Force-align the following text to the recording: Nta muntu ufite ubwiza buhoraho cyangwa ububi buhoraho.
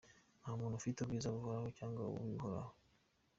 Nta 0.41 0.51
muntu 0.59 0.75
ufite 0.79 0.97
ubwiza 0.99 1.33
buhoraho 1.35 1.67
cyangwa 1.77 1.99
ububi 2.03 2.31
buhoraho. 2.35 2.71